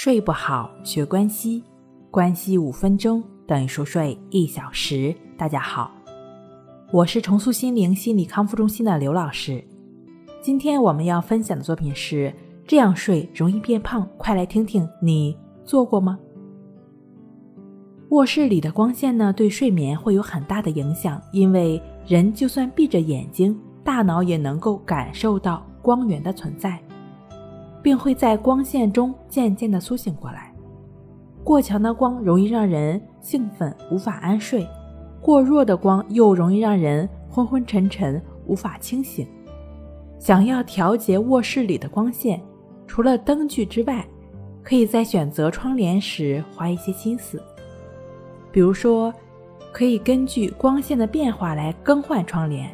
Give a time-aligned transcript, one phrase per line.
[0.00, 1.64] 睡不好，学关西，
[2.08, 5.12] 关西五分钟等于熟睡一小时。
[5.36, 5.90] 大家好，
[6.92, 9.60] 我是重塑心灵心理康复中心的刘老师。
[10.40, 12.32] 今天我们要分享的作品是：
[12.64, 16.16] 这样睡容易变胖，快来听听，你做过吗？
[18.10, 26.80] 卧室里的光线呢，对睡眠会有很大的影响，因为人就算闭着眼睛，大脑也能够感受到光源的存在。
[27.82, 30.52] 并会在光线中渐渐地苏醒过来。
[31.44, 34.66] 过强的光容易让人兴奋，无法安睡；
[35.20, 39.26] 过弱的光又容易让人昏昏沉沉，无法清醒。
[40.18, 42.40] 想要调节卧室里的光线，
[42.86, 44.04] 除了灯具之外，
[44.62, 47.42] 可以在选择窗帘时花一些心思。
[48.50, 49.14] 比如说，
[49.72, 52.68] 可以根据光线的变化来更换窗帘。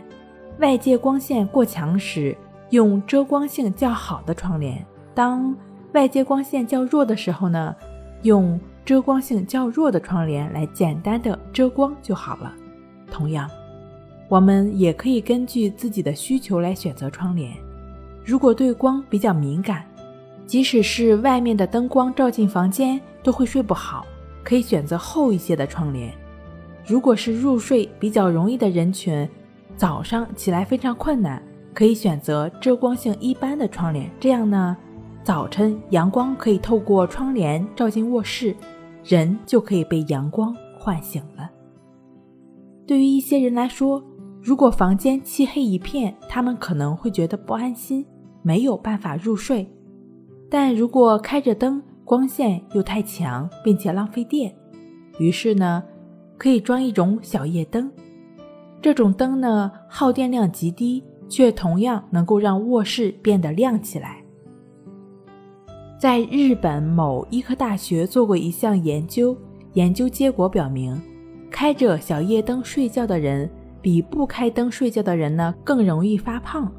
[0.59, 2.37] 外界光线过强时，
[2.71, 4.85] 用遮光性较好的窗帘。
[5.15, 5.55] 当
[5.93, 7.75] 外界光线较弱的时候呢，
[8.23, 12.53] 用遮光性较弱的窗帘来简单的遮光就好了。
[13.11, 13.49] 同样，
[14.29, 17.53] 我们也可以根据自己的需求来选择窗帘。
[18.25, 19.85] 如果对光比较敏感，
[20.47, 24.05] 即使是外面的灯光照进房间都会睡不好，
[24.43, 26.13] 可以选择厚一些的窗帘。
[26.85, 29.27] 如果是入睡比较容易的人群，
[29.77, 31.41] 早上起来非常困难，
[31.73, 34.11] 可以选择遮光性一般的窗帘。
[34.19, 34.77] 这样呢。
[35.25, 38.55] 早晨，阳光可以透过窗帘照进卧室，
[39.03, 41.51] 人就可以被阳光唤醒了。
[42.87, 44.05] 对于一些人来说，
[44.43, 48.05] 如果房间漆黑一片，他们可能会觉得不安心，
[48.43, 49.67] 没有办法入睡。
[50.51, 54.55] 但如果开着灯，光线又太强，并且浪费电，
[55.19, 55.83] 于是呢，
[56.37, 57.91] 可以装一种小夜灯。
[58.83, 64.23] 这种灯呢，耗电量极低，却同样能够让卧室变得亮起来。
[66.05, 69.35] 在日本某医科大学做过一项研究，
[69.73, 71.01] 研究结果表明，
[71.51, 73.49] 开着小夜灯睡觉的人
[73.81, 76.71] 比不开灯睡觉的人呢更容易发胖，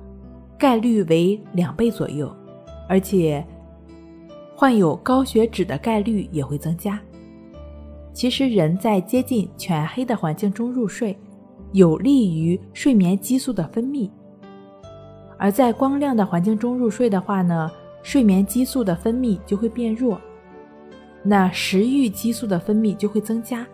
[0.59, 2.31] 概率为两倍左右，
[2.87, 3.43] 而且
[4.55, 7.01] 患有高血脂的概率也会增加。
[8.13, 11.17] 其实，人在接近全黑的环境中入睡，
[11.71, 14.07] 有利于睡眠激素的分泌；
[15.39, 17.71] 而在光亮的环境中入睡的话呢？
[18.05, 20.21] 睡眠激素的分泌就会变弱，
[21.23, 23.65] 那食欲激素的分泌就会增加，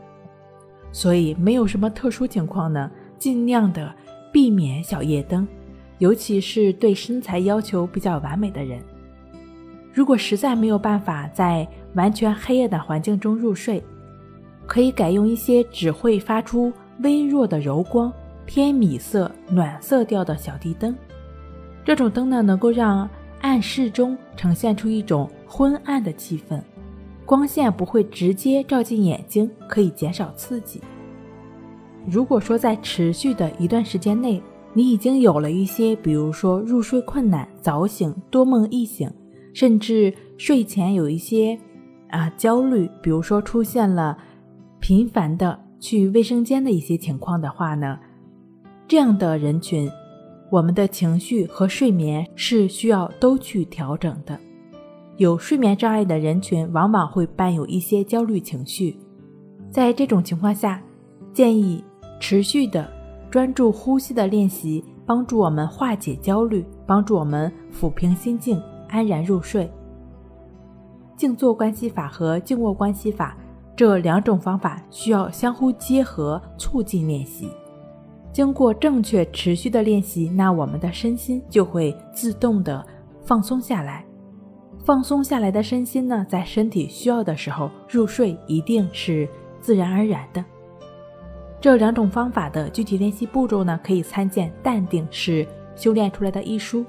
[0.93, 3.93] 所以没有什么特殊情况呢，尽量的
[4.31, 5.45] 避免小夜灯，
[5.97, 8.81] 尤其是对身材要求比较完美的人。
[9.91, 13.83] 如果实在没有办法在完全黑暗的环境中入睡，
[14.65, 18.09] 可以改用一些只会发出微弱的柔光、
[18.45, 20.95] 偏米色、暖色调的小地灯。
[21.83, 23.09] 这种灯呢，能够让
[23.41, 26.61] 暗室中呈现出一种昏暗的气氛，
[27.25, 30.79] 光线不会直接照进眼睛，可以减少刺激。
[32.07, 34.41] 如果说在持续的一段时间内，
[34.73, 39.11] 你已经有了一些，比如说入睡困难、早醒、多梦易醒，
[39.53, 41.59] 甚至睡前有一些
[42.09, 44.17] 啊焦虑，比如说出现了
[44.79, 47.99] 频繁的去卫生间的一些情况的话呢，
[48.87, 49.89] 这样的人群。
[50.51, 54.37] 我们的情绪和睡眠是需要都去调整的。
[55.15, 58.97] 有睡眠障碍的人群往往会伴有一些焦虑情绪，
[59.71, 60.81] 在这种情况下，
[61.31, 61.81] 建议
[62.19, 62.85] 持续的
[63.29, 69.71] 专注呼吸的练习，帮助我们化解焦虑，帮助我们抚平心境，安然入睡。
[71.15, 73.37] 静坐关系法和静卧关系法
[73.73, 77.47] 这两种方法需要相互结合，促进练习。
[78.33, 82.85] 经过正确持续的练习，那我们的身心就会自动的
[83.25, 84.05] 放松下来。
[84.83, 89.27] 放松下来的身心呢，在身体需要的时候入睡，一定是
[89.59, 90.43] 自然而然的。
[91.59, 96.83] 这两种方法的具体练习步骤呢，可以参见《淡定是修炼出来的》一书。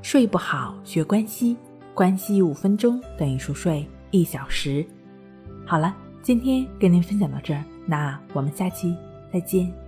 [0.00, 1.56] 睡不好学关西，
[1.92, 4.86] 关西五分钟等于熟睡一小时。
[5.66, 8.96] 好了，今天跟您分享到这儿，那我们下期。
[9.32, 9.87] 再见。